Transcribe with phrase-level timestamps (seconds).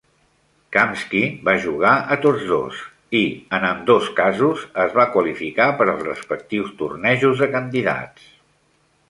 [0.75, 1.19] Kamsky
[1.49, 2.79] va jugar a tots dos,
[3.19, 3.21] i
[3.59, 8.29] en ambdós casos es va qualificar per als respectius tornejos de candidats.